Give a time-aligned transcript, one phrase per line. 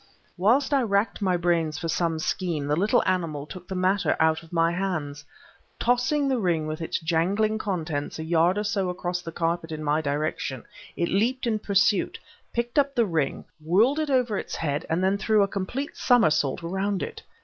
[0.35, 4.41] Whilst I racked my brains for some scheme, the little animal took the matter out
[4.41, 5.23] of my hands.
[5.77, 9.83] Tossing the ring with its jangling contents a yard or so across the carpet in
[9.83, 12.17] my direction, it leaped in pursuit,
[12.51, 16.63] picked up the ring, whirled it over its head, and then threw a complete somersault
[16.63, 17.21] around it.